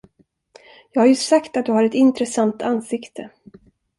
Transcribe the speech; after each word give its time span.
Jag 0.91 1.01
har 1.01 1.07
ju 1.07 1.15
sagt 1.15 1.57
att 1.57 1.65
du 1.65 1.71
har 1.71 1.83
ett 1.83 1.93
intressant 1.93 2.61
ansikte. 2.61 3.29